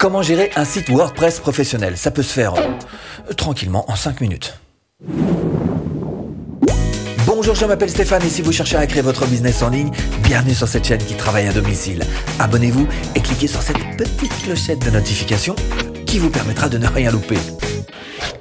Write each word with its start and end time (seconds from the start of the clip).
Comment 0.00 0.22
gérer 0.22 0.50
un 0.56 0.64
site 0.64 0.88
WordPress 0.88 1.40
professionnel? 1.40 1.98
Ça 1.98 2.10
peut 2.10 2.22
se 2.22 2.32
faire 2.32 2.54
euh, 2.54 3.34
tranquillement 3.34 3.84
en 3.90 3.96
5 3.96 4.22
minutes. 4.22 4.58
Bonjour, 7.26 7.54
je 7.54 7.66
m'appelle 7.66 7.90
Stéphane 7.90 8.22
et 8.22 8.30
si 8.30 8.40
vous 8.40 8.50
cherchez 8.50 8.76
à 8.76 8.86
créer 8.86 9.02
votre 9.02 9.26
business 9.26 9.62
en 9.62 9.68
ligne, 9.68 9.90
bienvenue 10.22 10.54
sur 10.54 10.68
cette 10.68 10.86
chaîne 10.86 11.04
qui 11.04 11.16
travaille 11.16 11.48
à 11.48 11.52
domicile. 11.52 12.02
Abonnez-vous 12.38 12.88
et 13.14 13.20
cliquez 13.20 13.46
sur 13.46 13.60
cette 13.60 13.76
petite 13.98 14.32
clochette 14.42 14.78
de 14.78 14.88
notification 14.88 15.54
qui 16.06 16.18
vous 16.18 16.30
permettra 16.30 16.70
de 16.70 16.78
ne 16.78 16.86
rien 16.86 17.10
louper. 17.10 17.36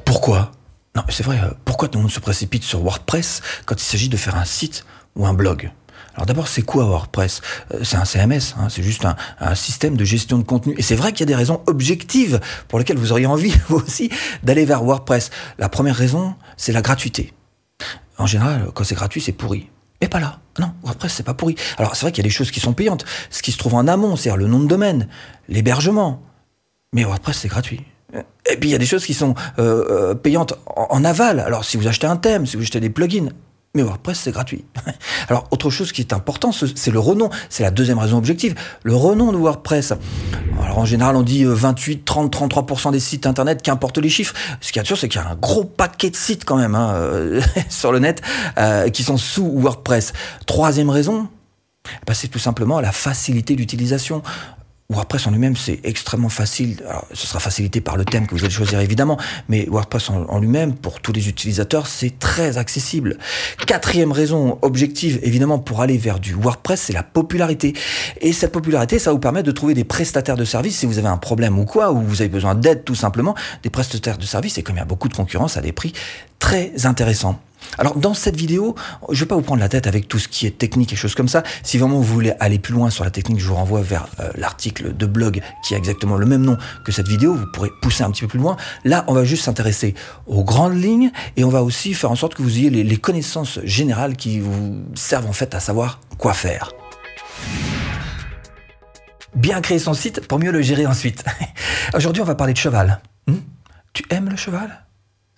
Pourquoi? 0.06 0.54
Non, 0.96 1.04
c'est 1.10 1.24
vrai, 1.24 1.42
euh, 1.44 1.52
pourquoi 1.66 1.90
tout 1.90 1.98
le 1.98 2.04
monde 2.04 2.12
se 2.12 2.22
précipite 2.22 2.64
sur 2.64 2.80
WordPress 2.80 3.42
quand 3.66 3.76
il 3.76 3.86
s'agit 3.86 4.08
de 4.08 4.16
faire 4.16 4.38
un 4.38 4.46
site 4.46 4.86
ou 5.18 5.28
un 5.28 5.34
blog? 5.34 5.72
Alors 6.16 6.26
d'abord, 6.26 6.48
c'est 6.50 6.64
quoi 6.64 6.84
WordPress 6.84 7.42
euh, 7.74 7.80
C'est 7.84 7.96
un 7.96 8.04
CMS, 8.04 8.56
hein, 8.58 8.68
c'est 8.70 8.84
juste 8.84 9.06
un, 9.06 9.56
système 9.56 9.96
de 9.96 10.04
gestion 10.04 10.38
de 10.38 10.44
contenu. 10.44 10.76
Et 10.78 10.82
c'est 10.82 10.96
vrai 10.96 11.14
qu'il 11.14 11.22
y 11.22 11.24
a 11.24 11.28
des 11.28 11.36
raisons 11.36 11.62
objectives 11.66 12.42
pour 12.68 12.78
lesquelles 12.78 12.98
vous 12.98 13.12
auriez 13.12 13.26
envie, 13.26 13.54
vous 13.70 13.78
aussi, 13.78 14.10
d'aller 14.44 14.66
vers 14.66 14.84
WordPress. 14.84 15.30
La 15.58 15.70
première 15.70 15.96
raison, 15.96 16.36
c'est 16.58 16.74
la 16.74 16.82
gratuité. 16.82 17.34
En 18.18 18.26
général, 18.26 18.70
quand 18.74 18.84
c'est 18.84 18.96
gratuit, 18.96 19.22
c'est 19.22 19.32
pourri. 19.32 19.70
Mais 20.02 20.10
pas 20.10 20.20
là. 20.20 20.40
Non, 20.60 20.72
WordPress, 20.84 21.14
c'est 21.14 21.24
pas 21.24 21.34
pourri. 21.34 21.56
Alors 21.78 21.96
c'est 21.96 22.02
vrai 22.02 22.12
qu'il 22.12 22.24
y 22.24 22.28
a 22.28 22.30
des 22.30 22.34
choses 22.34 22.52
qui 22.52 22.60
sont 22.60 22.74
payantes. 22.74 23.06
Ce 23.30 23.42
qui 23.42 23.52
se 23.52 23.58
trouve 23.58 23.76
en 23.76 23.88
amont, 23.88 24.16
c'est-à-dire 24.16 24.38
le 24.38 24.48
nom 24.48 24.60
de 24.60 24.68
domaine, 24.68 25.08
l'hébergement. 25.48 26.22
Mais 26.92 27.06
WordPress, 27.06 27.38
c'est 27.38 27.48
gratuit. 27.48 27.86
Et 28.52 28.58
puis 28.58 28.70
il 28.70 28.72
y 28.72 28.76
a 28.76 28.80
des 28.80 28.86
choses 28.86 29.06
qui 29.06 29.14
sont 29.14 29.36
euh, 29.60 29.86
euh, 29.90 30.16
payantes 30.16 30.54
en, 30.66 31.06
aval. 31.06 31.40
Alors 31.40 31.64
si 31.64 31.78
vous 31.78 31.88
achetez 31.88 32.08
un 32.08 32.18
thème, 32.18 32.46
si 32.46 32.58
vous 32.58 32.64
achetez 32.64 32.80
des 32.80 32.90
plugins, 32.90 33.30
mais 33.76 33.84
WordPress, 33.84 34.20
c'est 34.22 34.32
gratuit. 34.32 34.66
Alors, 35.30 35.48
autre 35.52 35.70
chose 35.70 35.92
qui 35.92 36.02
est 36.02 36.12
important, 36.12 36.52
c'est 36.52 36.92
le 36.92 37.00
renom. 37.00 37.30
C'est 37.50 37.62
la 37.62 37.70
deuxième 37.70 38.00
raison 38.00 38.18
objective. 38.18 38.56
Le 38.82 38.96
renom 38.96 39.32
de 39.32 39.38
WordPress. 39.38 39.94
Alors, 40.60 40.80
en 40.80 40.86
général, 40.86 41.16
on 41.16 41.22
dit 41.22 41.44
28, 41.46 42.04
30, 42.04 42.36
33% 42.36 42.92
des 42.92 43.00
sites 43.00 43.28
internet, 43.28 43.62
qu'importe 43.62 44.00
les 44.00 44.10
chiffres. 44.10 44.34
Ce 44.60 44.72
qui 44.72 44.80
est 44.80 44.86
sûr, 44.86 44.98
c'est 44.98 45.08
qu'il 45.08 45.22
y 45.22 45.24
a 45.24 45.28
un 45.28 45.36
gros 45.36 45.66
paquet 45.66 46.10
de 46.10 46.16
sites 46.16 46.46
quand 46.46 46.58
même 46.58 46.74
hein, 46.74 46.94
euh, 46.96 47.42
sur 47.70 47.92
le 47.92 48.00
net 48.00 48.24
euh, 48.58 48.90
qui 48.90 49.04
sont 49.04 49.18
sous 49.18 49.60
WordPress. 49.60 50.14
Troisième 50.48 50.90
raison, 50.90 51.28
bah, 52.08 52.16
c'est 52.16 52.28
tout 52.28 52.40
simplement 52.40 52.80
la 52.82 52.92
facilité 52.92 53.56
d'utilisation. 53.56 54.24
WordPress 54.92 55.28
en 55.28 55.32
lui-même, 55.32 55.56
c'est 55.56 55.80
extrêmement 55.84 56.30
facile. 56.30 56.82
Alors, 56.90 57.06
ce 57.14 57.28
sera 57.28 57.40
facilité 57.40 57.80
par 57.80 57.96
le 57.96 58.06
thème 58.06 58.26
que 58.26 58.34
vous 58.34 58.44
allez 58.44 58.52
choisir 58.52 58.80
évidemment, 58.80 59.20
mais 59.48 59.68
WordPress 59.70 60.10
en, 60.10 60.40
lui-même, 60.40 60.74
pour 60.74 61.00
tous 61.00 61.14
les 61.14 61.30
utilisateurs, 61.30 61.86
c'est 61.86 62.18
très 62.18 62.58
accessible. 62.58 63.20
Quatrième 63.68 64.12
raison 64.12 64.58
objective, 64.64 65.20
évidemment, 65.22 65.60
pour 65.60 65.82
aller 65.82 66.00
vers 66.00 66.20
du 66.20 66.34
WordPress, 66.34 66.82
c'est 66.82 66.94
la 66.94 67.04
popularité. 67.04 67.74
Et 68.22 68.34
cette 68.34 68.52
popularité, 68.52 68.98
ça 68.98 69.12
vous 69.12 69.20
permet 69.20 69.44
de 69.44 69.52
trouver 69.52 69.76
des 69.76 69.84
prestataires 69.84 70.38
de 70.38 70.46
services 70.46 70.80
si 70.80 70.88
vous 70.88 70.98
avez 70.98 71.08
un 71.08 71.18
problème 71.18 71.60
ou 71.60 71.66
quoi, 71.66 71.92
ou 71.92 72.02
vous 72.02 72.24
avez 72.24 72.30
besoin 72.30 72.56
d'aide 72.56 72.84
tout 72.84 72.96
simplement, 72.96 73.36
des 73.62 73.70
prestataires 73.70 74.18
de 74.18 74.26
services, 74.26 74.58
et 74.58 74.64
comme 74.64 74.78
il 74.78 74.80
y 74.80 74.82
a 74.82 74.86
beaucoup 74.86 75.08
de 75.08 75.16
concurrence, 75.16 75.56
à 75.56 75.62
des 75.62 75.72
prix 75.72 75.94
très 76.40 76.88
intéressants. 76.88 77.40
Alors 77.78 77.96
dans 77.96 78.14
cette 78.14 78.36
vidéo, 78.36 78.76
je 79.10 79.16
ne 79.16 79.20
vais 79.20 79.26
pas 79.26 79.36
vous 79.36 79.42
prendre 79.42 79.62
la 79.62 79.70
tête 79.70 79.88
avec 79.88 80.08
tout 80.08 80.20
ce 80.20 80.28
qui 80.28 80.46
est 80.46 80.58
technique 80.58 80.94
et 80.94 80.96
choses 80.96 81.16
comme 81.16 81.28
ça. 81.28 81.44
Si 81.64 81.78
vraiment 81.78 81.98
vous 81.98 82.14
voulez 82.14 82.34
aller 82.40 82.60
plus 82.60 82.74
loin 82.74 82.90
sur 82.90 83.04
la 83.04 83.12
technique, 83.12 83.40
je 83.40 83.46
vous 83.46 83.56
renvoie 83.56 83.82
vers 83.82 84.08
euh, 84.20 84.30
l'article 84.36 84.96
de 84.96 85.06
blog 85.06 85.42
qui 85.64 85.76
a 85.76 85.78
exactement 85.78 86.18
le 86.18 86.26
même 86.26 86.42
nom 86.42 86.58
que 86.84 86.92
cette 86.92 87.08
vidéo. 87.08 87.36
Vous 87.36 87.46
pourrez 87.54 87.70
pousser 87.82 88.04
un 88.04 88.12
petit 88.12 88.22
peu 88.22 88.28
plus 88.28 88.40
loin. 88.40 88.58
Là, 88.84 89.06
on 89.08 89.14
va 89.14 89.24
juste 89.24 89.44
s'intéresser 89.44 89.96
aux 90.28 90.44
grandes 90.44 90.82
lignes 90.82 91.12
et 91.38 91.44
on 91.44 91.50
va 91.50 91.64
aussi 91.64 91.94
faire 91.94 92.12
en 92.12 92.16
sorte 92.16 92.36
que 92.36 92.42
vous 92.42 92.58
ayez 92.58 92.70
les, 92.70 92.98
connaissances 92.98 93.60
générales 93.64 94.18
qui 94.18 94.40
vous 94.40 94.84
servent 94.94 95.28
en 95.28 95.34
fait 95.34 95.56
à 95.56 95.62
savoir 95.62 96.02
quoi 96.18 96.34
faire. 96.34 96.72
Bien 99.36 99.62
créer 99.62 99.80
son 99.80 99.94
site 99.94 100.28
pour 100.28 100.40
mieux 100.40 100.52
le 100.52 100.62
gérer 100.62 100.86
ensuite. 100.86 101.24
Aujourd'hui, 101.94 102.22
on 102.22 102.26
va 102.26 102.36
parler 102.36 102.54
de 102.54 102.58
cheval. 102.58 103.00
Hmm? 103.28 103.38
Tu 103.94 104.04
aimes 104.10 104.30
le 104.30 104.36
cheval? 104.36 104.84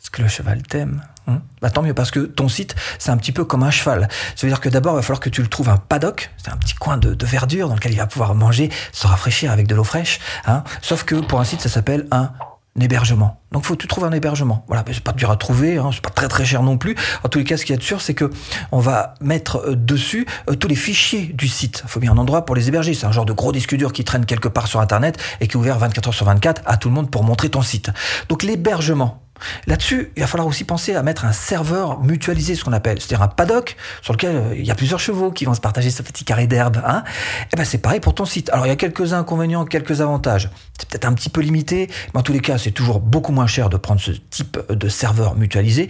Est-ce 0.01 0.09
que 0.09 0.23
le 0.23 0.27
cheval 0.27 0.63
t'aime 0.63 1.03
hein 1.27 1.41
bah, 1.61 1.69
Tant 1.69 1.83
mieux, 1.83 1.93
parce 1.93 2.09
que 2.09 2.21
ton 2.21 2.49
site, 2.49 2.75
c'est 2.97 3.11
un 3.11 3.17
petit 3.17 3.31
peu 3.31 3.45
comme 3.45 3.61
un 3.61 3.69
cheval. 3.69 4.09
Ça 4.35 4.47
veut 4.47 4.51
dire 4.51 4.59
que 4.59 4.67
d'abord, 4.67 4.93
il 4.93 4.95
va 4.95 5.01
falloir 5.03 5.19
que 5.19 5.29
tu 5.29 5.43
le 5.43 5.47
trouves 5.47 5.69
un 5.69 5.77
paddock, 5.77 6.31
c'est 6.37 6.49
un 6.49 6.57
petit 6.57 6.73
coin 6.73 6.97
de, 6.97 7.15
verdure 7.23 7.67
dans 7.67 7.75
lequel 7.75 7.91
il 7.91 7.97
va 7.97 8.07
pouvoir 8.07 8.33
manger, 8.33 8.71
se 8.93 9.05
rafraîchir 9.05 9.51
avec 9.51 9.67
de 9.67 9.75
l'eau 9.75 9.83
fraîche. 9.83 10.19
Hein 10.47 10.63
Sauf 10.81 11.03
que 11.03 11.15
pour 11.15 11.39
un 11.39 11.43
site, 11.43 11.61
ça 11.61 11.69
s'appelle 11.69 12.07
un 12.09 12.31
hébergement. 12.79 13.41
Donc 13.51 13.63
faut 13.63 13.75
que 13.75 13.81
tu 13.81 13.87
trouves 13.87 14.05
un 14.05 14.11
hébergement. 14.11 14.65
Voilà, 14.67 14.83
c'est 14.91 15.03
pas 15.03 15.11
dur 15.11 15.29
à 15.29 15.35
trouver, 15.35 15.77
hein, 15.77 15.91
c'est 15.93 16.01
pas 16.01 16.09
très 16.09 16.27
très 16.27 16.45
cher 16.45 16.63
non 16.63 16.79
plus. 16.79 16.95
En 17.23 17.29
tous 17.29 17.37
les 17.37 17.45
cas, 17.45 17.57
ce 17.57 17.65
qu'il 17.65 17.73
y 17.73 17.77
a 17.77 17.79
de 17.79 17.83
sûr, 17.83 18.01
c'est 18.01 18.15
que 18.15 18.31
on 18.71 18.79
va 18.79 19.13
mettre 19.21 19.57
euh, 19.57 19.75
dessus 19.75 20.25
euh, 20.49 20.55
tous 20.55 20.67
les 20.67 20.75
fichiers 20.75 21.25
du 21.33 21.47
site. 21.47 21.83
Il 21.85 21.89
faut 21.89 21.99
bien 21.99 22.13
un 22.13 22.17
endroit 22.17 22.45
pour 22.45 22.55
les 22.55 22.69
héberger. 22.69 22.95
C'est 22.95 23.05
un 23.05 23.11
genre 23.11 23.25
de 23.25 23.33
gros 23.33 23.51
disque 23.51 23.75
dur 23.75 23.93
qui 23.93 24.03
traîne 24.03 24.25
quelque 24.25 24.47
part 24.47 24.65
sur 24.65 24.79
Internet 24.79 25.21
et 25.41 25.47
qui 25.47 25.57
est 25.57 25.59
ouvert 25.59 25.77
24 25.77 26.07
heures 26.07 26.13
sur 26.15 26.25
24 26.25 26.63
à 26.65 26.77
tout 26.77 26.87
le 26.87 26.95
monde 26.95 27.11
pour 27.11 27.23
montrer 27.23 27.49
ton 27.49 27.61
site. 27.61 27.91
Donc 28.29 28.41
l'hébergement, 28.41 29.21
Là-dessus, 29.67 30.11
il 30.15 30.21
va 30.21 30.27
falloir 30.27 30.47
aussi 30.47 30.63
penser 30.63 30.95
à 30.95 31.03
mettre 31.03 31.25
un 31.25 31.31
serveur 31.31 32.01
mutualisé, 32.03 32.55
ce 32.55 32.63
qu'on 32.63 32.73
appelle, 32.73 32.99
c'est-à-dire 32.99 33.21
un 33.21 33.27
paddock 33.27 33.75
sur 34.01 34.13
lequel 34.13 34.35
euh, 34.35 34.55
il 34.55 34.65
y 34.65 34.71
a 34.71 34.75
plusieurs 34.75 34.99
chevaux 34.99 35.31
qui 35.31 35.45
vont 35.45 35.53
se 35.53 35.61
partager 35.61 35.89
ce 35.91 36.01
petit 36.01 36.25
carré 36.25 36.47
d'herbe. 36.47 36.81
Hein 36.85 37.03
et 37.05 37.47
eh 37.53 37.57
ben 37.57 37.65
c'est 37.65 37.77
pareil 37.77 37.99
pour 37.99 38.15
ton 38.15 38.25
site. 38.25 38.49
Alors 38.51 38.65
il 38.65 38.69
y 38.69 38.73
a 38.73 38.75
quelques 38.75 39.13
inconvénients, 39.13 39.65
quelques 39.65 40.01
avantages. 40.01 40.49
C'est 40.79 40.89
peut-être 40.89 41.05
un 41.05 41.13
petit 41.13 41.29
peu 41.29 41.41
limité, 41.41 41.89
mais 42.13 42.19
en 42.19 42.23
tous 42.23 42.33
les 42.33 42.39
cas, 42.39 42.57
c'est 42.57 42.71
toujours 42.71 42.99
beaucoup 42.99 43.31
moins 43.31 43.47
cher 43.47 43.69
de 43.69 43.77
prendre 43.77 44.01
ce 44.01 44.11
type 44.11 44.59
de 44.69 44.89
serveur 44.89 45.35
mutualisé. 45.35 45.89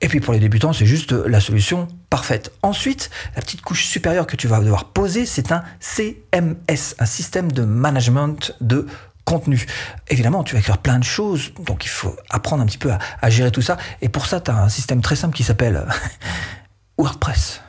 Et 0.00 0.08
puis 0.08 0.20
pour 0.20 0.34
les 0.34 0.40
débutants, 0.40 0.72
c'est 0.72 0.86
juste 0.86 1.12
la 1.12 1.40
solution 1.40 1.88
parfaite. 2.10 2.52
Ensuite, 2.62 3.10
la 3.34 3.42
petite 3.42 3.62
couche 3.62 3.86
supérieure 3.86 4.26
que 4.26 4.36
tu 4.36 4.46
vas 4.46 4.60
devoir 4.60 4.86
poser, 4.86 5.26
c'est 5.26 5.52
un 5.52 5.62
CMS, 5.80 6.94
un 6.98 7.06
système 7.06 7.50
de 7.50 7.62
management 7.62 8.54
de 8.60 8.86
contenu. 9.26 9.66
Évidemment, 10.08 10.42
tu 10.44 10.54
vas 10.54 10.60
écrire 10.60 10.78
plein 10.78 10.98
de 10.98 11.04
choses, 11.04 11.52
donc 11.60 11.84
il 11.84 11.88
faut 11.88 12.16
apprendre 12.30 12.62
un 12.62 12.66
petit 12.66 12.78
peu 12.78 12.90
à, 13.20 13.28
gérer 13.28 13.50
tout 13.50 13.60
ça. 13.60 13.76
Et 14.00 14.08
pour 14.08 14.24
ça, 14.24 14.40
tu 14.40 14.50
as 14.50 14.56
un 14.56 14.68
système 14.70 15.02
très 15.02 15.16
simple 15.16 15.34
qui 15.34 15.42
s'appelle 15.42 15.84
WordPress. 16.98 17.60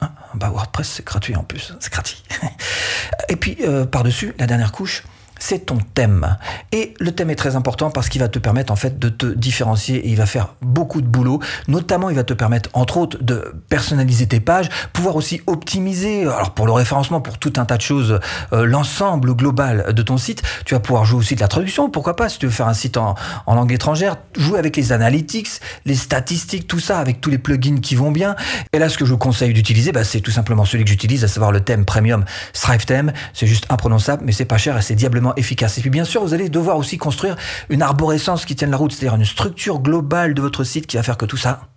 Hein? 0.00 0.10
Bah 0.34 0.50
WordPress, 0.50 0.88
c'est 0.88 1.04
gratuit 1.04 1.34
en 1.34 1.42
plus, 1.42 1.74
c'est 1.80 1.92
gratuit. 1.92 2.22
Et 3.28 3.36
puis, 3.36 3.56
euh, 3.62 3.86
par-dessus, 3.86 4.34
la 4.38 4.46
dernière 4.46 4.70
couche, 4.70 5.02
c'est 5.38 5.66
ton 5.66 5.78
thème. 5.94 6.36
Et 6.72 6.94
le 6.98 7.12
thème 7.12 7.30
est 7.30 7.36
très 7.36 7.56
important 7.56 7.90
parce 7.90 8.08
qu'il 8.08 8.20
va 8.20 8.28
te 8.28 8.38
permettre 8.38 8.72
en 8.72 8.76
fait 8.76 8.98
de 8.98 9.08
te 9.08 9.26
différencier 9.26 9.96
et 9.96 10.08
il 10.08 10.16
va 10.16 10.26
faire 10.26 10.54
beaucoup 10.62 11.00
de 11.00 11.06
boulot. 11.06 11.40
Notamment, 11.68 12.10
il 12.10 12.16
va 12.16 12.24
te 12.24 12.34
permettre 12.34 12.70
entre 12.72 12.96
autres 12.96 13.18
de 13.22 13.54
personnaliser 13.68 14.26
tes 14.26 14.40
pages, 14.40 14.68
pouvoir 14.92 15.16
aussi 15.16 15.40
optimiser, 15.46 16.22
alors 16.22 16.54
pour 16.54 16.66
le 16.66 16.72
référencement, 16.72 17.20
pour 17.20 17.38
tout 17.38 17.52
un 17.56 17.64
tas 17.64 17.76
de 17.76 17.82
choses, 17.82 18.20
euh, 18.52 18.64
l'ensemble 18.64 19.34
global 19.34 19.92
de 19.92 20.02
ton 20.02 20.18
site. 20.18 20.42
Tu 20.64 20.74
vas 20.74 20.80
pouvoir 20.80 21.04
jouer 21.04 21.18
aussi 21.18 21.34
de 21.34 21.40
la 21.40 21.48
traduction, 21.48 21.90
pourquoi 21.90 22.16
pas, 22.16 22.28
si 22.28 22.38
tu 22.38 22.46
veux 22.46 22.52
faire 22.52 22.68
un 22.68 22.74
site 22.74 22.96
en, 22.96 23.14
langue 23.46 23.72
étrangère, 23.72 24.16
jouer 24.36 24.58
avec 24.58 24.76
les 24.76 24.92
analytics, 24.92 25.48
les 25.84 25.94
statistiques, 25.94 26.66
tout 26.66 26.80
ça, 26.80 26.98
avec 26.98 27.20
tous 27.20 27.30
les 27.30 27.38
plugins 27.38 27.80
qui 27.80 27.94
vont 27.96 28.12
bien. 28.12 28.36
Et 28.72 28.78
là, 28.78 28.88
ce 28.88 28.98
que 28.98 29.04
je 29.04 29.14
conseille 29.14 29.52
d'utiliser, 29.52 29.92
bah, 29.92 30.04
c'est 30.04 30.20
tout 30.20 30.30
simplement 30.30 30.64
celui 30.64 30.84
que 30.84 30.90
j'utilise, 30.90 31.24
à 31.24 31.28
savoir 31.28 31.50
le 31.50 31.60
thème 31.60 31.84
premium 31.84 32.24
Strive 32.52 32.84
Theme. 32.84 33.12
C'est 33.34 33.46
juste 33.46 33.66
imprononçable, 33.68 34.22
mais 34.24 34.32
c'est 34.32 34.44
pas 34.44 34.58
cher 34.58 34.76
et 34.76 34.82
c'est 34.82 34.94
diablement 34.94 35.27
efficace. 35.36 35.78
Et 35.78 35.80
puis 35.80 35.90
bien 35.90 36.04
sûr, 36.04 36.22
vous 36.22 36.34
allez 36.34 36.48
devoir 36.48 36.76
aussi 36.76 36.98
construire 36.98 37.36
une 37.68 37.82
arborescence 37.82 38.44
qui 38.44 38.56
tienne 38.56 38.70
la 38.70 38.76
route, 38.76 38.92
c'est-à-dire 38.92 39.16
une 39.16 39.24
structure 39.24 39.80
globale 39.80 40.34
de 40.34 40.40
votre 40.40 40.64
site 40.64 40.86
qui 40.86 40.96
va 40.96 41.02
faire 41.02 41.16
que 41.16 41.26
tout 41.26 41.36
ça, 41.36 41.68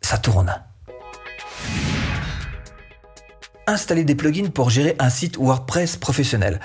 ça 0.00 0.18
tourne. 0.18 0.54
Installer 3.66 4.04
des 4.04 4.14
plugins 4.14 4.50
pour 4.50 4.68
gérer 4.68 4.94
un 4.98 5.08
site 5.08 5.38
WordPress 5.38 5.96
professionnel. 5.96 6.60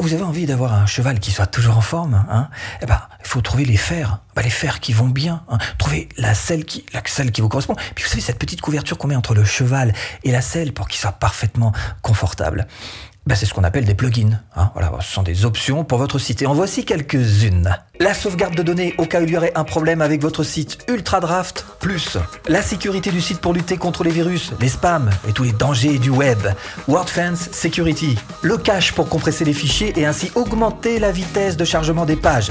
Vous 0.00 0.12
avez 0.12 0.24
envie 0.24 0.44
d'avoir 0.44 0.72
un 0.72 0.86
cheval 0.86 1.20
qui 1.20 1.30
soit 1.30 1.46
toujours 1.46 1.76
en 1.76 1.82
forme, 1.82 2.26
hein? 2.28 2.48
Eh 2.80 2.86
ben, 2.86 3.00
il 3.20 3.28
faut 3.28 3.40
trouver 3.40 3.64
les 3.64 3.76
fers, 3.76 4.18
bah, 4.34 4.42
les 4.42 4.50
fers 4.50 4.80
qui 4.80 4.92
vont 4.92 5.08
bien. 5.08 5.44
Hein 5.48 5.58
trouver 5.78 6.08
la 6.18 6.34
selle 6.34 6.64
qui, 6.64 6.84
la 6.92 7.00
qui 7.00 7.40
vous 7.40 7.48
correspond. 7.48 7.76
Puis 7.94 8.02
vous 8.02 8.10
savez 8.10 8.20
cette 8.20 8.40
petite 8.40 8.60
couverture 8.60 8.98
qu'on 8.98 9.06
met 9.06 9.14
entre 9.14 9.34
le 9.34 9.44
cheval 9.44 9.92
et 10.24 10.32
la 10.32 10.40
selle 10.40 10.72
pour 10.72 10.88
qu'il 10.88 10.98
soit 10.98 11.12
parfaitement 11.12 11.72
confortable 12.02 12.66
ben 13.24 13.36
c'est 13.36 13.46
ce 13.46 13.54
qu'on 13.54 13.62
appelle 13.62 13.84
des 13.84 13.94
plugins. 13.94 14.40
Hein. 14.56 14.70
Voilà, 14.74 14.90
ce 15.00 15.12
sont 15.12 15.22
des 15.22 15.44
options 15.44 15.84
pour 15.84 15.98
votre 15.98 16.18
site. 16.18 16.42
Et 16.42 16.46
en 16.46 16.54
voici 16.54 16.84
quelques-unes. 16.84 17.76
La 18.00 18.14
sauvegarde 18.14 18.56
de 18.56 18.62
données 18.62 18.94
au 18.98 19.06
cas 19.06 19.20
où 19.20 19.24
il 19.24 19.30
y 19.30 19.36
aurait 19.36 19.52
un 19.54 19.62
problème 19.62 20.02
avec 20.02 20.20
votre 20.20 20.42
site 20.42 20.78
Ultra 20.88 21.20
Draft 21.20 21.64
Plus. 21.78 22.18
La 22.48 22.62
sécurité 22.62 23.12
du 23.12 23.20
site 23.20 23.40
pour 23.40 23.52
lutter 23.52 23.76
contre 23.76 24.02
les 24.02 24.10
virus, 24.10 24.52
les 24.60 24.68
spams 24.68 25.10
et 25.28 25.32
tous 25.32 25.44
les 25.44 25.52
dangers 25.52 25.98
du 25.98 26.10
web. 26.10 26.38
WordFence 26.88 27.50
Security. 27.52 28.18
Le 28.42 28.56
cache 28.56 28.92
pour 28.92 29.08
compresser 29.08 29.44
les 29.44 29.52
fichiers 29.52 29.92
et 29.96 30.04
ainsi 30.04 30.32
augmenter 30.34 30.98
la 30.98 31.12
vitesse 31.12 31.56
de 31.56 31.64
chargement 31.64 32.06
des 32.06 32.16
pages. 32.16 32.50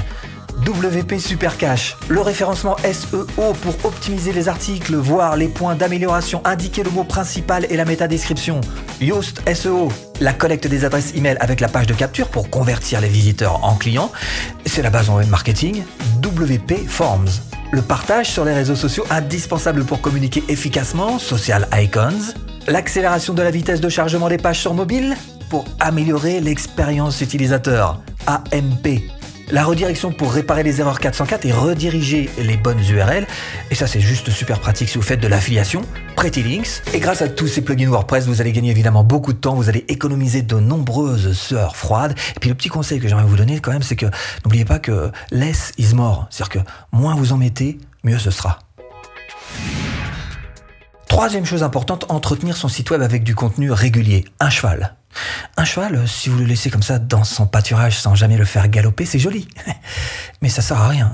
WP 0.66 1.18
Supercache, 1.18 1.98
le 2.08 2.22
référencement 2.22 2.78
SEO 2.78 3.26
pour 3.26 3.86
optimiser 3.86 4.32
les 4.32 4.48
articles, 4.48 4.96
voir 4.96 5.36
les 5.36 5.48
points 5.48 5.76
d'amélioration, 5.76 6.42
indiquer 6.46 6.84
le 6.84 6.92
mot 6.92 7.04
principal 7.04 7.66
et 7.70 7.78
la 7.78 7.86
métadescription. 7.86 8.62
Yoast 9.02 9.42
SEO, 9.52 9.92
la 10.20 10.32
collecte 10.32 10.68
des 10.68 10.86
adresses 10.86 11.16
email 11.16 11.36
avec 11.40 11.60
la 11.60 11.68
page 11.68 11.88
de 11.88 11.94
capture 11.94 12.28
pour 12.28 12.52
convertir 12.52 13.02
les 13.02 13.08
visiteurs 13.08 13.64
en 13.64 13.76
clients. 13.76 14.12
C'est 14.68 14.84
la 14.84 14.92
base 14.92 15.10
en 15.10 15.18
web 15.18 15.28
marketing. 15.28 15.84
WP 16.24 16.88
Forms, 16.88 17.30
le 17.72 17.82
partage 17.82 18.30
sur 18.30 18.46
les 18.46 18.54
réseaux 18.54 18.76
sociaux 18.76 19.04
indispensable 19.10 19.86
pour 19.86 20.02
communiquer 20.02 20.44
efficacement, 20.50 21.18
social 21.18 21.68
icons. 21.74 22.36
L'accélération 22.68 23.34
de 23.34 23.42
la 23.42 23.50
vitesse 23.50 23.82
de 23.82 23.90
chargement 23.90 24.30
des 24.30 24.38
pages 24.38 24.60
sur 24.60 24.76
mobile 24.76 25.18
pour 25.50 25.66
améliorer 25.80 26.40
l'expérience 26.40 27.22
utilisateur. 27.22 28.00
AMP 28.28 29.02
la 29.52 29.66
redirection 29.66 30.12
pour 30.12 30.32
réparer 30.32 30.64
les 30.64 30.80
erreurs 30.80 31.00
404 31.00 31.46
et 31.46 31.52
rediriger 31.52 32.30
les 32.38 32.58
bonnes 32.58 32.80
URL. 32.80 33.28
Et 33.70 33.76
ça, 33.76 33.88
c'est 33.88 34.00
juste 34.00 34.30
super 34.30 34.60
pratique 34.60 34.90
si 34.90 34.98
vous 34.98 35.04
faites 35.04 35.20
de 35.20 35.28
l'affiliation. 35.28 35.82
Pretty 36.16 36.44
Links. 36.44 36.82
Et 36.94 37.00
grâce 37.00 37.22
à 37.22 37.28
tous 37.28 37.48
ces 37.48 37.62
plugins 37.62 37.90
WordPress, 37.90 38.28
vous 38.28 38.42
allez 38.42 38.52
gagner 38.52 38.72
évidemment 38.72 39.04
beaucoup 39.04 39.34
de 39.34 39.38
temps, 39.38 39.56
vous 39.56 39.70
allez 39.70 39.86
économiser 39.88 40.42
de 40.42 40.56
nombreuses 40.56 41.34
sueurs 41.34 41.76
froides. 41.76 42.16
Et 42.36 42.40
puis 42.40 42.50
le 42.50 42.56
petit 42.56 42.70
conseil 42.70 43.00
que 43.00 43.08
j'aimerais 43.08 43.26
vous 43.26 43.36
donner 43.36 43.60
quand 43.60 43.72
même, 43.72 43.84
c'est 43.84 43.96
que 43.96 44.08
n'oubliez 44.46 44.66
pas 44.66 44.80
que 44.80 45.12
less 45.32 45.74
is 45.78 45.94
more. 45.94 46.28
C'est-à-dire 46.30 46.64
que 46.64 46.70
moins 46.92 47.16
vous 47.16 47.34
en 47.34 47.38
mettez, 47.38 47.78
mieux 48.04 48.20
ce 48.20 48.32
sera. 48.32 48.60
Troisième 51.08 51.46
chose 51.46 51.62
importante, 51.62 52.06
entretenir 52.10 52.56
son 52.56 52.70
site 52.70 52.90
web 52.90 53.02
avec 53.02 53.24
du 53.24 53.36
contenu 53.36 53.72
régulier. 53.72 54.24
Un 54.40 54.50
cheval. 54.50 54.96
Un 55.58 55.66
cheval, 55.66 56.08
si 56.08 56.30
vous 56.30 56.38
le 56.38 56.46
laissez 56.46 56.70
comme 56.70 56.84
ça 56.84 57.00
dans 57.00 57.24
son 57.24 57.48
pâturage 57.48 58.00
sans 58.00 58.16
jamais 58.16 58.38
le 58.38 58.46
faire 58.46 58.68
galoper, 58.70 59.06
c'est 59.06 59.20
joli. 59.20 59.48
Mais 60.42 60.50
ça 60.50 60.62
sert 60.62 60.78
à 60.78 60.88
rien. 60.88 61.12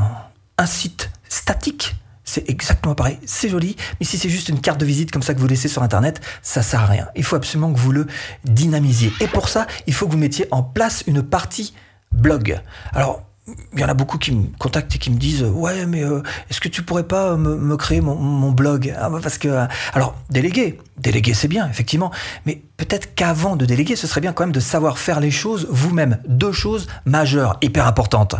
Un 0.57 0.65
site 0.65 1.09
statique, 1.29 1.95
c'est 2.23 2.49
exactement 2.49 2.95
pareil. 2.95 3.19
C'est 3.25 3.49
joli, 3.49 3.75
mais 3.99 4.05
si 4.05 4.17
c'est 4.17 4.29
juste 4.29 4.49
une 4.49 4.59
carte 4.59 4.79
de 4.79 4.85
visite 4.85 5.11
comme 5.11 5.21
ça 5.21 5.33
que 5.33 5.39
vous 5.39 5.47
laissez 5.47 5.67
sur 5.67 5.81
Internet, 5.83 6.19
ça 6.41 6.61
sert 6.61 6.81
à 6.81 6.85
rien. 6.85 7.07
Il 7.15 7.23
faut 7.23 7.35
absolument 7.35 7.71
que 7.71 7.79
vous 7.79 7.91
le 7.91 8.07
dynamisiez. 8.43 9.13
Et 9.21 9.27
pour 9.27 9.49
ça, 9.49 9.67
il 9.87 9.93
faut 9.93 10.07
que 10.07 10.11
vous 10.11 10.17
mettiez 10.17 10.47
en 10.51 10.61
place 10.63 11.03
une 11.07 11.23
partie 11.23 11.73
blog. 12.11 12.59
Alors, 12.93 13.26
il 13.73 13.79
y 13.79 13.83
en 13.83 13.89
a 13.89 13.93
beaucoup 13.93 14.17
qui 14.17 14.33
me 14.33 14.47
contactent 14.57 14.95
et 14.95 14.99
qui 14.99 15.09
me 15.09 15.17
disent 15.17 15.43
ouais 15.43 15.85
mais 15.85 16.03
euh, 16.03 16.21
est-ce 16.49 16.59
que 16.59 16.67
tu 16.67 16.81
pourrais 16.81 17.07
pas 17.07 17.37
me, 17.37 17.77
créer 17.77 18.01
mon, 18.01 18.51
blog? 18.51 18.93
Ah, 18.99 19.09
bah, 19.09 19.19
parce 19.21 19.37
que 19.37 19.47
euh, 19.47 19.65
alors 19.93 20.15
déléguer 20.29 20.79
déléguer 20.97 21.33
c'est 21.33 21.47
bien 21.47 21.69
effectivement. 21.69 22.11
Mais 22.45 22.61
peut-être 22.77 23.15
qu'avant 23.15 23.55
de 23.55 23.65
déléguer 23.65 23.95
ce 23.95 24.07
serait 24.07 24.21
bien 24.21 24.33
quand 24.33 24.43
même 24.43 24.51
de 24.51 24.59
savoir 24.59 24.97
faire 24.97 25.19
les 25.19 25.31
choses 25.31 25.67
vous-même. 25.69 26.19
Deux 26.27 26.51
choses 26.51 26.87
majeures 27.05 27.57
hyper 27.61 27.87
importantes. 27.87 28.35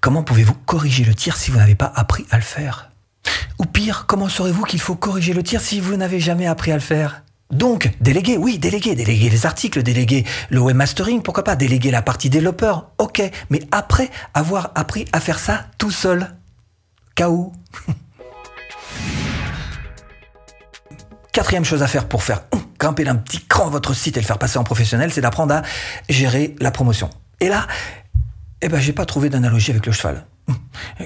Comment 0.00 0.22
pouvez-vous 0.22 0.54
corriger 0.66 1.04
le 1.04 1.14
tir 1.14 1.36
si 1.36 1.50
vous 1.50 1.58
n'avez 1.58 1.74
pas 1.74 1.92
appris 1.94 2.26
à 2.30 2.36
le 2.36 2.42
faire? 2.42 2.90
Ou 3.58 3.64
pire 3.64 4.06
comment 4.06 4.28
saurez-vous 4.28 4.64
qu'il 4.64 4.80
faut 4.80 4.96
corriger 4.96 5.32
le 5.32 5.42
tir 5.42 5.60
si 5.60 5.80
vous 5.80 5.96
n'avez 5.96 6.20
jamais 6.20 6.46
appris 6.46 6.72
à 6.72 6.74
le 6.74 6.80
faire? 6.80 7.22
Donc, 7.52 7.90
déléguer, 8.00 8.38
oui, 8.38 8.58
déléguer, 8.58 8.94
déléguer 8.94 9.28
les 9.28 9.44
articles, 9.44 9.82
déléguer 9.82 10.24
le 10.48 10.60
webmastering, 10.60 11.20
pourquoi 11.20 11.44
pas, 11.44 11.54
déléguer 11.54 11.90
la 11.90 12.00
partie 12.00 12.30
développeur, 12.30 12.90
ok, 12.96 13.22
mais 13.50 13.60
après 13.70 14.10
avoir 14.32 14.72
appris 14.74 15.04
à 15.12 15.20
faire 15.20 15.38
ça 15.38 15.66
tout 15.76 15.90
seul. 15.90 16.34
KO. 17.14 17.52
Quatrième 21.32 21.64
chose 21.64 21.82
à 21.82 21.86
faire 21.86 22.08
pour 22.08 22.22
faire 22.22 22.44
grimper 22.78 23.04
d'un 23.04 23.16
petit 23.16 23.44
cran 23.44 23.68
votre 23.68 23.92
site 23.94 24.16
et 24.16 24.20
le 24.20 24.26
faire 24.26 24.38
passer 24.38 24.58
en 24.58 24.64
professionnel, 24.64 25.12
c'est 25.12 25.20
d'apprendre 25.20 25.54
à 25.54 25.62
gérer 26.08 26.56
la 26.58 26.70
promotion. 26.70 27.10
Et 27.40 27.48
là, 27.48 27.66
eh 28.62 28.68
ben, 28.68 28.80
j'ai 28.80 28.94
pas 28.94 29.04
trouvé 29.04 29.28
d'analogie 29.28 29.72
avec 29.72 29.84
le 29.84 29.92
cheval. 29.92 30.24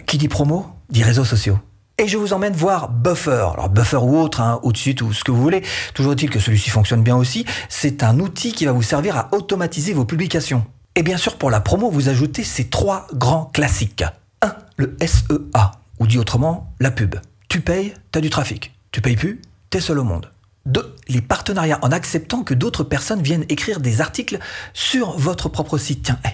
Qui 0.07 0.17
dit 0.17 0.29
promo, 0.29 0.67
dit 0.91 1.03
réseaux 1.03 1.25
sociaux 1.25 1.59
et 1.99 2.09
je 2.09 2.19
vous 2.19 2.33
emmène 2.33 2.53
voir 2.53 2.89
Buffer. 2.91 3.49
Alors 3.55 3.69
Buffer 3.69 3.97
ou 3.97 4.19
autre, 4.19 4.41
hein, 4.41 4.61
au-dessus 4.63 4.97
ou 5.03 5.13
ce 5.13 5.25
que 5.25 5.31
vous 5.31 5.41
voulez. 5.41 5.63
Toujours 5.95 6.13
est-il 6.13 6.31
que 6.31 6.39
celui-ci 6.39 6.71
fonctionne 6.71 7.03
bien 7.03 7.17
aussi. 7.17 7.45
C'est 7.69 8.03
un 8.03 8.21
outil 8.21 8.53
qui 8.53 8.67
va 8.67 8.73
vous 8.73 8.83
servir 8.83 9.17
à 9.17 9.29
automatiser 9.33 9.93
vos 9.93 10.05
publications. 10.05 10.65
Et 10.95 11.03
bien 11.03 11.17
sûr, 11.17 11.37
pour 11.37 11.51
la 11.51 11.61
promo, 11.61 11.91
vous 11.91 12.09
ajoutez 12.09 12.45
ces 12.45 12.69
trois 12.69 13.07
grands 13.13 13.51
classiques. 13.53 14.05
1. 14.43 14.55
Le 14.77 14.97
SEA, 15.01 15.73
ou 15.99 16.07
dit 16.07 16.19
autrement, 16.19 16.73
la 16.81 16.91
pub. 16.91 17.17
Tu 17.49 17.61
payes, 17.61 17.95
t'as 18.13 18.21
du 18.21 18.31
trafic. 18.31 18.75
Tu 18.93 19.01
payes 19.01 19.17
plus, 19.17 19.41
t'es 19.71 19.81
seul 19.81 19.99
au 19.99 20.05
monde. 20.05 20.31
2. 20.67 20.97
Les 21.09 21.21
partenariats, 21.21 21.79
en 21.83 21.93
acceptant 21.93 22.43
que 22.43 22.55
d'autres 22.55 22.85
personnes 22.85 23.23
viennent 23.23 23.45
écrire 23.49 23.81
des 23.81 24.01
articles 24.01 24.39
sur 24.75 25.17
votre 25.17 25.49
propre 25.49 25.79
site. 25.79 26.05
Tiens, 26.05 26.19
eh, 26.25 26.31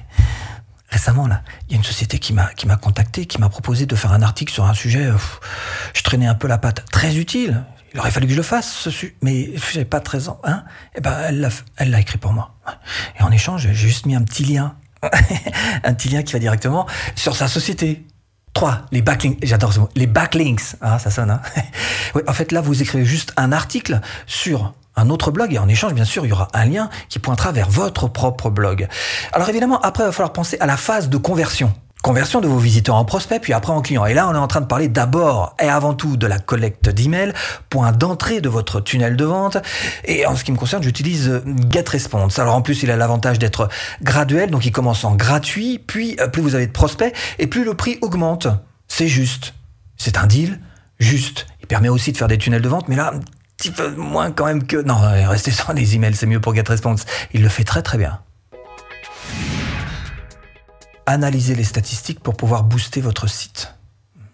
récemment 0.93 1.27
là, 1.27 1.43
il 1.69 1.73
y 1.73 1.75
a 1.75 1.79
une 1.79 1.85
société 1.85 2.19
qui 2.19 2.33
m'a 2.33 2.77
contacté, 2.81 3.27
qui 3.27 3.39
m'a 3.41 3.49
proposé 3.49 3.87
de 3.87 3.97
faire 3.97 4.13
un 4.13 4.23
article 4.23 4.53
sur 4.53 4.67
un 4.67 4.75
sujet. 4.75 5.11
je 5.95 6.03
traînais 6.03 6.27
un 6.27 6.35
peu 6.35 6.47
la 6.47 6.59
patte, 6.59 6.85
très 6.91 7.17
utile. 7.17 7.65
Il 7.95 8.01
aurait 8.01 8.11
fallu 8.11 8.27
que 8.27 8.33
je 8.33 8.39
le 8.39 8.43
fasse, 8.43 8.89
ce 8.89 9.07
mais 9.21 9.51
j'avais 9.73 9.85
pas 9.85 10.01
13 10.01 10.29
ans. 10.29 10.41
Hein 10.45 10.65
et 10.95 10.99
eh 10.99 11.01
ben 11.01 11.15
elle 11.27 11.41
l'a 11.41 11.49
elle 11.77 11.91
l'a 11.91 12.01
écrit 12.01 12.19
pour 12.19 12.33
moi. 12.33 12.55
Et 13.19 13.23
en 13.23 13.31
échange, 13.31 13.63
j'ai 13.63 13.75
juste 13.75 14.07
mis 14.07 14.15
un 14.15 14.23
petit 14.23 14.45
lien, 14.45 14.77
un 15.85 15.95
petit 15.95 16.09
lien 16.09 16.23
qui 16.23 16.33
va 16.33 16.39
directement 16.39 16.87
sur 17.15 17.37
sa 17.37 17.49
société. 17.49 18.07
3. 18.55 18.83
Les 18.93 19.01
backlinks, 19.01 19.39
j'adore 19.43 19.73
ce 19.73 19.81
mot, 19.81 19.89
les 19.97 20.07
backlinks, 20.07 20.77
ah, 20.83 20.99
ça 20.99 21.11
sonne. 21.11 21.31
Hein 21.31 21.41
en 22.27 22.33
fait 22.35 22.53
là 22.53 22.61
vous 22.61 22.83
écrivez 22.83 23.07
juste 23.07 23.33
un 23.39 23.51
article 23.51 24.01
sur 24.27 24.75
un 24.97 25.09
autre 25.11 25.31
blog 25.31 25.53
et 25.55 25.59
en 25.59 25.69
échange, 25.69 25.95
bien 25.95 26.05
sûr, 26.05 26.25
il 26.27 26.29
y 26.29 26.33
aura 26.33 26.49
un 26.53 26.65
lien 26.65 26.91
qui 27.09 27.19
pointera 27.19 27.53
vers 27.53 27.69
votre 27.69 28.09
propre 28.09 28.51
blog. 28.51 28.89
Alors 29.33 29.49
évidemment, 29.49 29.81
après, 29.81 30.05
il 30.05 30.07
va 30.07 30.13
falloir 30.13 30.33
penser 30.33 30.57
à 30.61 30.67
la 30.67 30.77
phase 30.77 31.09
de 31.09 31.17
conversion. 31.17 31.73
Conversion 32.03 32.41
de 32.41 32.49
vos 32.49 32.59
visiteurs 32.59 32.97
en 32.97 33.05
prospects, 33.05 33.41
puis 33.41 33.53
après 33.53 33.73
en 33.73 33.81
clients. 33.81 34.05
Et 34.07 34.13
là, 34.13 34.29
on 34.29 34.35
est 34.35 34.39
en 34.39 34.49
train 34.49 34.61
de 34.61 34.67
parler 34.67 34.89
d'abord 34.89 35.55
et 35.63 35.69
avant 35.69 35.95
tout 35.95 36.17
de 36.17 36.27
la 36.27 36.41
collecte 36.41 36.89
d'emails, 36.89 37.33
point 37.71 37.93
d'entrée 37.93 38.41
de 38.41 38.49
votre 38.49 38.81
tunnel 38.81 39.17
de 39.17 39.25
vente. 39.25 39.59
Et 40.05 40.27
en 40.27 40.35
ce 40.35 40.43
qui 40.43 40.51
me 40.51 40.57
concerne, 40.57 40.83
j'utilise 40.83 41.43
GetResponse. 41.71 42.41
Alors 42.41 42.57
en 42.57 42.63
plus, 42.63 42.83
il 42.83 42.91
a 42.91 42.97
l'avantage 42.97 43.39
d'être 43.39 43.69
graduel, 44.03 44.51
donc 44.51 44.67
il 44.67 44.73
commence 44.73 45.05
en 45.05 45.15
gratuit, 45.15 45.79
puis 45.79 46.17
euh, 46.19 46.27
plus 46.27 46.43
vous 46.43 46.57
avez 46.57 46.67
de 46.67 46.73
prospects, 46.73 47.15
et 47.39 47.47
plus 47.47 47.65
le 47.65 47.75
prix 47.75 47.99
augmente. 48.01 48.49
C'est 48.89 49.09
juste. 49.09 49.55
C'est 49.97 50.19
un 50.19 50.27
deal 50.27 50.59
juste. 50.99 51.47
Il 51.61 51.69
permet 51.69 51.89
aussi 51.89 52.11
de 52.11 52.17
faire 52.17 52.29
des 52.29 52.37
tunnels 52.37 52.63
de 52.63 52.69
vente, 52.69 52.89
mais 52.89 52.97
là, 52.97 53.13
petit 53.63 53.71
peu 53.71 53.91
moins 53.95 54.33
quand 54.33 54.47
même 54.47 54.65
que... 54.65 54.77
Non, 54.77 54.99
restez 55.29 55.51
sans 55.53 55.73
les 55.73 55.95
emails, 55.95 56.15
c'est 56.15 56.27
mieux 56.27 56.41
pour 56.41 56.55
GetResponse. 56.55 57.05
Il 57.33 57.43
le 57.43 57.49
fait 57.49 57.65
très 57.65 57.83
très 57.83 57.99
bien. 57.99 58.21
Analysez 61.07 61.55
les 61.55 61.65
statistiques 61.65 62.21
pour 62.21 62.37
pouvoir 62.37 62.65
booster 62.65 63.01
votre 63.01 63.29
site. 63.29 63.75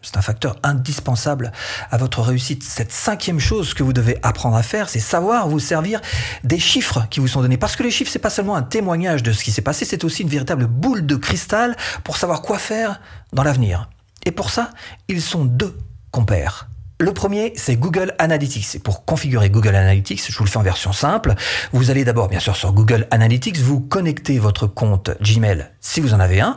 C'est 0.01 0.17
un 0.17 0.23
facteur 0.23 0.57
indispensable 0.63 1.53
à 1.91 1.99
votre 1.99 2.23
réussite. 2.23 2.63
Cette 2.63 2.93
cinquième 2.93 3.41
chose 3.41 3.75
que 3.75 3.83
vous 3.83 3.93
devez 3.93 4.19
apprendre 4.23 4.57
à 4.57 4.63
faire, 4.63 4.89
c'est 4.89 5.01
savoir 5.01 5.49
vous 5.49 5.59
servir 5.59 6.01
des 6.45 6.59
chiffres 6.59 7.07
qui 7.11 7.21
vous 7.21 7.29
sont 7.29 7.43
donnés. 7.43 7.59
Parce 7.59 7.77
que 7.77 7.83
les 7.83 7.91
chiffres, 7.91 8.11
c'est 8.11 8.19
pas 8.19 8.31
seulement 8.31 8.57
un 8.57 8.63
témoignage 8.63 9.23
de 9.23 9.33
ce 9.33 9.45
qui 9.45 9.51
s'est 9.51 9.61
passé, 9.61 9.85
c'est 9.85 10.05
aussi 10.05 10.23
une 10.23 10.29
véritable 10.29 10.67
boule 10.67 11.05
de 11.05 11.17
cristal 11.17 11.77
pour 12.05 12.17
savoir 12.17 12.41
quoi 12.43 12.59
faire 12.59 13.01
dans 13.33 13.43
l'avenir. 13.43 13.91
Et 14.25 14.31
pour 14.31 14.51
ça, 14.51 14.71
ils 15.09 15.21
sont 15.21 15.45
deux 15.45 15.77
compères. 16.13 16.69
Le 17.01 17.13
premier, 17.13 17.53
c'est 17.55 17.77
Google 17.77 18.13
Analytics. 18.19 18.75
Et 18.75 18.79
pour 18.81 19.05
configurer 19.05 19.51
Google 19.51 19.77
Analytics, 19.77 20.33
je 20.33 20.37
vous 20.37 20.43
le 20.43 20.51
fais 20.51 20.57
en 20.57 20.63
version 20.63 20.93
simple. 20.93 21.37
Vous 21.73 21.93
allez 21.93 22.05
d'abord, 22.05 22.27
bien 22.27 22.41
sûr, 22.41 22.57
sur 22.57 22.73
Google 22.73 23.07
Analytics, 23.13 23.59
vous 23.59 23.79
connectez 23.79 24.41
votre 24.41 24.67
compte 24.67 25.11
Gmail 25.23 25.69
si 25.81 26.01
vous 26.01 26.13
en 26.13 26.19
avez 26.19 26.41
un. 26.41 26.57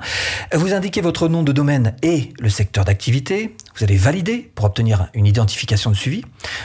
Vous 0.52 0.74
indiquez 0.74 1.02
votre 1.02 1.28
nom 1.28 1.44
de 1.44 1.52
domaine 1.52 1.96
et 2.02 2.34
le 2.40 2.50
secteur 2.50 2.86
d'activité. 2.86 3.56
Vous 3.78 3.84
allez 3.84 3.98
valider 3.98 4.52
pour 4.56 4.66
obtenir 4.66 5.10
une 5.14 5.28
identification 5.28 5.92
de 5.92 5.96
suivi. 5.96 6.24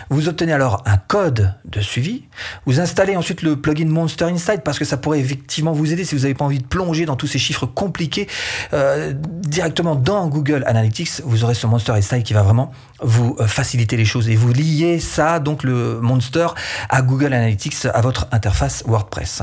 Vous 0.09 0.29
obtenez 0.29 0.55
alors 0.55 0.83
un 0.87 0.97
code 0.97 1.55
de 1.67 1.81
suivi. 1.83 2.25
Vous 2.65 2.81
installez 2.81 3.15
ensuite 3.15 3.43
le 3.43 3.57
plugin 3.61 3.87
Monster 3.87 4.25
Insight 4.25 4.62
parce 4.62 4.79
que 4.79 4.87
ça 4.87 4.97
pourrait 4.97 5.21
effectivement 5.21 5.73
vous 5.73 5.93
aider 5.93 6.07
si 6.07 6.15
vous 6.15 6.23
n'avez 6.23 6.35
pas 6.35 6.47
envie 6.47 6.61
de 6.61 6.67
plonger 6.67 7.05
dans 7.05 7.17
tous 7.17 7.27
ces 7.27 7.39
chiffres 7.39 7.67
compliqués 7.67 8.27
euh, 8.73 9.12
directement 9.15 9.97
dans 9.97 10.29
Google 10.29 10.65
Analytics. 10.67 11.21
Vous 11.25 11.45
aurez 11.45 11.55
ce 11.55 11.67
Monster 11.67 11.93
Insight 11.93 12.25
qui 12.25 12.33
va 12.33 12.43
vraiment 12.43 12.73
vous 13.03 13.37
faciliter 13.47 13.67
faciliter 13.67 13.97
les 13.97 14.05
choses 14.05 14.29
et 14.29 14.37
vous 14.37 14.53
liez 14.53 15.00
ça, 15.00 15.41
donc 15.41 15.65
le 15.65 16.00
Monster, 16.00 16.47
à 16.88 17.03
Google 17.03 17.33
Analytics, 17.33 17.87
à 17.93 18.00
votre 18.00 18.29
interface 18.31 18.85
WordPress. 18.87 19.43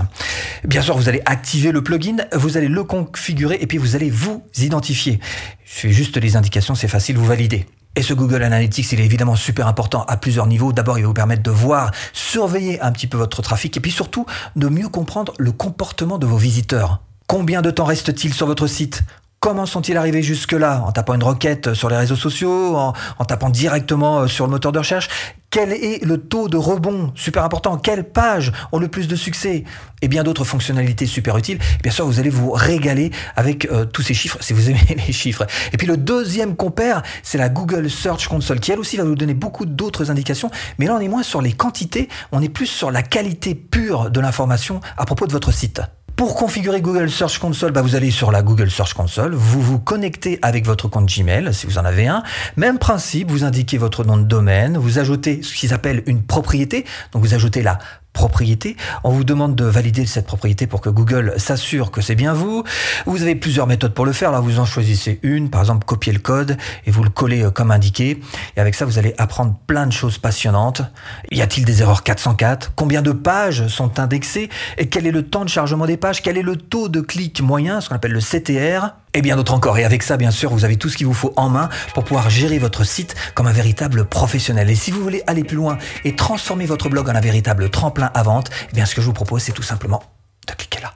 Bien 0.64 0.82
sûr, 0.82 0.96
vous 0.96 1.10
allez 1.10 1.22
activer 1.26 1.74
le 1.74 1.84
plugin, 1.84 2.16
vous 2.34 2.56
allez 2.56 2.70
le 2.70 2.84
configurer 2.86 3.58
et 3.60 3.68
puis 3.68 3.78
vous 3.78 3.98
allez 3.98 4.10
vous 4.10 4.44
identifier. 4.58 5.20
Je 5.66 5.72
fais 5.82 5.92
juste 5.92 6.16
les 6.16 6.38
indications, 6.38 6.74
c'est 6.74 6.88
facile, 6.88 7.18
vous 7.18 7.26
validez. 7.26 7.66
Et 7.98 8.02
ce 8.02 8.14
Google 8.14 8.44
Analytics, 8.44 8.94
il 8.94 9.02
est 9.02 9.06
évidemment 9.06 9.36
super 9.36 9.68
important 9.68 10.06
à 10.08 10.16
plusieurs 10.16 10.48
niveaux. 10.48 10.72
D'abord, 10.72 10.98
il 10.98 11.02
va 11.02 11.10
vous 11.10 11.14
permettre 11.14 11.44
de 11.44 11.52
voir, 11.52 11.92
surveiller 12.14 12.80
un 12.82 12.94
petit 12.94 13.08
peu 13.08 13.18
votre 13.18 13.42
trafic 13.42 13.76
et 13.76 13.82
puis 13.82 13.92
surtout 13.92 14.26
de 14.56 14.70
mieux 14.70 14.88
comprendre 14.88 15.34
le 15.38 15.52
comportement 15.52 16.18
de 16.18 16.26
vos 16.26 16.38
visiteurs. 16.38 17.02
Combien 17.28 17.62
de 17.62 17.72
temps 17.72 17.86
reste-t-il 17.86 18.34
sur 18.34 18.48
votre 18.48 18.68
site? 18.68 19.04
Comment 19.44 19.66
sont-ils 19.66 19.98
arrivés 19.98 20.24
jusque-là? 20.24 20.86
En 20.88 20.94
tapant 20.94 21.16
une 21.16 21.24
requête 21.24 21.74
sur 21.74 21.90
les 21.90 21.98
réseaux 21.98 22.16
sociaux, 22.16 22.78
en, 22.78 23.26
tapant 23.26 23.50
directement 23.50 24.22
euh, 24.22 24.28
sur 24.28 24.46
le 24.46 24.52
moteur 24.52 24.72
de 24.72 24.80
recherche? 24.80 25.10
Quel 25.50 25.74
est 25.74 26.02
le 26.06 26.18
taux 26.18 26.48
de 26.48 26.56
rebond 26.56 27.12
Super 27.14 27.44
important? 27.44 27.78
Quelles 27.78 28.06
pages 28.06 28.54
ont 28.72 28.80
le 28.80 28.88
plus 28.88 29.10
de 29.10 29.18
succès? 29.18 29.66
Et 30.02 30.08
bien 30.08 30.24
d'autres 30.24 30.46
fonctionnalités 30.46 31.06
super 31.08 31.38
utiles. 31.38 31.60
Bien 31.82 31.92
sûr, 31.92 32.06
vous 32.06 32.22
allez 32.22 32.30
vous 32.30 32.52
régaler 32.52 33.12
avec 33.36 33.66
euh, 33.66 33.84
tous 33.84 34.02
ces 34.02 34.14
chiffres, 34.14 34.38
si 34.42 34.54
vous 34.54 34.70
aimez 34.70 34.96
les 35.06 35.12
chiffres. 35.12 35.46
Et 35.74 35.78
puis 35.78 35.88
le 35.88 35.98
deuxième 35.98 36.56
compère, 36.56 37.04
c'est 37.22 37.38
la 37.38 37.50
Google 37.50 37.90
Search 37.90 38.30
Console, 38.30 38.62
qui 38.62 38.72
elle 38.72 38.80
aussi 38.80 38.96
va 38.96 39.04
vous 39.04 39.16
donner 39.16 39.34
beaucoup 39.34 39.66
d'autres 39.66 40.10
indications. 40.10 40.52
Mais 40.80 40.86
là, 40.86 40.96
on 40.96 41.02
est 41.02 41.10
moins 41.10 41.22
sur 41.22 41.42
les 41.42 41.52
quantités, 41.52 42.08
on 42.32 42.42
est 42.42 42.48
plus 42.48 42.68
sur 42.68 42.92
la 42.92 43.04
qualité 43.04 43.56
pure 43.56 44.10
de 44.10 44.22
l'information 44.22 44.80
à 44.96 45.04
propos 45.04 45.28
de 45.28 45.34
votre 45.34 45.52
site. 45.52 45.82
Pour 46.16 46.36
configurer 46.36 46.80
Google 46.80 47.10
Search 47.10 47.40
Console, 47.40 47.72
bah 47.72 47.82
vous 47.82 47.96
allez 47.96 48.12
sur 48.12 48.32
la 48.32 48.44
Google 48.44 48.70
Search 48.70 48.94
Console, 48.94 49.34
vous 49.34 49.62
vous 49.62 49.80
connectez 49.80 50.38
avec 50.44 50.66
votre 50.66 50.88
compte 50.88 51.08
Gmail, 51.08 51.54
si 51.54 51.66
vous 51.66 51.80
en 51.80 51.86
avez 51.86 52.08
un. 52.08 52.22
Même 52.56 52.78
principe, 52.78 53.32
vous 53.32 53.44
indiquez 53.44 53.80
votre 53.80 54.04
nom 54.04 54.18
de 54.18 54.24
domaine, 54.24 54.78
vous 54.78 55.00
ajoutez 55.00 55.42
ce 55.42 55.56
qu'ils 55.56 55.74
appellent 55.74 56.04
une 56.06 56.22
propriété, 56.22 56.86
donc 57.12 57.24
vous 57.24 57.34
ajoutez 57.34 57.64
la 57.64 57.80
propriété. 58.14 58.78
On 59.04 59.10
vous 59.10 59.24
demande 59.24 59.56
de 59.56 59.66
valider 59.66 60.06
cette 60.06 60.26
propriété 60.26 60.68
pour 60.68 60.82
que 60.82 60.90
Google 60.90 61.34
s'assure 61.38 61.92
que 61.92 62.02
c'est 62.02 62.16
bien 62.16 62.34
vous. 62.34 62.64
Vous 63.06 63.22
avez 63.22 63.36
plusieurs 63.36 63.68
méthodes 63.68 63.94
pour 63.94 64.06
le 64.06 64.14
faire. 64.14 64.32
Là, 64.32 64.40
vous 64.40 64.60
en 64.60 64.66
choisissez 64.66 65.20
une, 65.24 65.50
par 65.50 65.62
exemple, 65.62 65.86
copier 65.86 66.14
le 66.14 66.20
code 66.20 66.58
et 66.86 66.92
vous 66.92 67.04
le 67.04 67.10
collez 67.10 67.44
euh, 67.44 67.52
comme 67.52 67.72
indiqué. 67.72 68.22
Et 68.56 68.60
avec 68.60 68.76
ça, 68.76 68.86
vous 68.86 68.98
allez 68.98 69.14
apprendre 69.18 69.56
plein 69.68 69.88
de 69.88 69.92
choses 69.92 70.18
passionnantes. 70.18 70.84
Y 71.32 71.42
a-t-il 71.42 71.66
des 71.66 71.82
erreurs 71.82 72.04
404 72.04 72.74
Combien 72.76 73.02
de 73.02 73.12
pages 73.12 73.68
sont 73.68 74.00
indexées? 74.00 74.50
Et 74.78 74.88
quel 74.88 75.08
est 75.08 75.12
le 75.12 75.24
temps 75.24 75.44
de 75.44 75.50
chargement 75.50 75.86
des 75.86 75.98
pages? 75.98 76.22
Quel 76.22 76.38
est 76.38 76.44
le 76.44 76.56
taux 76.56 76.90
de 76.90 77.02
clic 77.02 77.42
moyen, 77.42 77.82
ce 77.82 77.90
qu'on 77.90 77.96
appelle 77.96 78.14
le 78.14 78.20
CTR 78.20 78.94
et 79.14 79.22
bien 79.22 79.36
d'autres 79.36 79.54
encore. 79.54 79.78
Et 79.78 79.86
avec 79.86 80.04
ça, 80.04 80.18
bien 80.18 80.32
sûr, 80.32 80.52
vous 80.52 80.66
avez 80.66 80.78
tout 80.78 80.90
ce 80.90 80.98
qu'il 80.98 81.08
vous 81.08 81.14
faut 81.14 81.34
en 81.36 81.50
main 81.50 81.70
pour 81.94 82.04
pouvoir 82.04 82.30
gérer 82.30 82.60
votre 82.60 82.84
site 82.84 83.16
comme 83.36 83.48
un 83.48 83.52
véritable 83.52 84.06
professionnel. 84.06 84.70
Et 84.70 84.76
si 84.76 84.92
vous 84.92 85.02
voulez 85.02 85.24
aller 85.28 85.44
plus 85.44 85.58
loin 85.58 85.78
et 86.04 86.16
transformer 86.16 86.66
votre 86.66 86.90
blog 86.90 87.10
en 87.10 87.16
un 87.16 87.22
véritable 87.22 87.70
tremplin 87.70 88.12
à 88.14 88.24
vente, 88.24 88.50
eh 88.72 88.76
bien 88.76 88.86
ce 88.86 88.96
que 88.96 89.02
je 89.02 89.06
vous 89.06 89.14
propose, 89.14 89.44
c'est 89.44 89.52
tout 89.52 89.64
simplement 89.64 90.04
de 90.48 90.54
cliquer 90.54 90.82
là. 90.82 90.94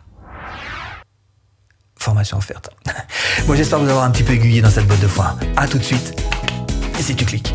Formation 2.00 2.38
offerte. 2.38 2.70
Moi, 3.48 3.56
j'espère 3.56 3.80
vous 3.80 3.90
avoir 3.90 4.06
un 4.06 4.12
petit 4.12 4.24
peu 4.24 4.34
aiguillé 4.34 4.62
dans 4.62 4.70
cette 4.70 4.88
boîte 4.88 5.02
de 5.02 5.08
foin. 5.08 5.38
À 5.56 5.68
tout 5.68 5.78
de 5.78 5.84
suite. 5.84 6.14
Et 7.00 7.02
si 7.02 7.16
tu 7.16 7.26
cliques. 7.26 7.54